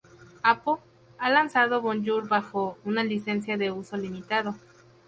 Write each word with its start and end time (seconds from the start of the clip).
Apple 0.41 0.77
ha 1.19 1.29
lanzado 1.29 1.79
Bonjour 1.79 2.27
bajo 2.27 2.75
una 2.85 3.03
licencia 3.03 3.55
de 3.55 3.69
uso 3.71 3.97
limitado. 3.97 4.55